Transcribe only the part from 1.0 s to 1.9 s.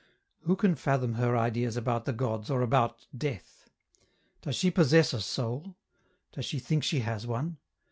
her ideas